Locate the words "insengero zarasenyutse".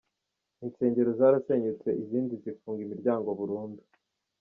0.65-1.89